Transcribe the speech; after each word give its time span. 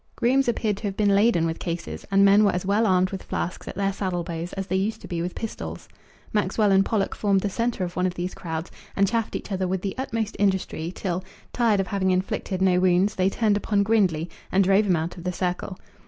Grooms 0.15 0.47
appeared 0.47 0.77
to 0.77 0.85
have 0.85 0.97
been 0.97 1.13
laden 1.13 1.45
with 1.45 1.59
cases, 1.59 2.07
and 2.09 2.25
men 2.25 2.43
were 2.43 2.51
as 2.53 2.65
well 2.65 2.87
armed 2.87 3.11
with 3.11 3.21
flasks 3.21 3.67
at 3.67 3.75
their 3.75 3.93
saddle 3.93 4.23
bows 4.23 4.51
as 4.53 4.65
they 4.65 4.75
used 4.75 4.99
to 5.01 5.07
be 5.07 5.21
with 5.21 5.35
pistols. 5.35 5.87
Maxwell 6.33 6.71
and 6.71 6.83
Pollock 6.83 7.13
formed 7.13 7.41
the 7.41 7.51
centre 7.51 7.83
of 7.83 7.95
one 7.95 8.07
of 8.07 8.15
these 8.15 8.33
crowds, 8.33 8.71
and 8.95 9.05
chaffed 9.07 9.35
each 9.35 9.51
other 9.51 9.67
with 9.67 9.83
the 9.83 9.93
utmost 9.99 10.35
industry, 10.39 10.91
till, 10.95 11.23
tired 11.53 11.79
of 11.79 11.85
having 11.85 12.09
inflicted 12.09 12.63
no 12.63 12.79
wounds, 12.79 13.13
they 13.13 13.29
turned 13.29 13.57
upon 13.57 13.83
Grindley 13.83 14.27
and 14.51 14.63
drove 14.63 14.87
him 14.87 14.95
out 14.95 15.17
of 15.17 15.23
the 15.23 15.31
circle. 15.31 15.77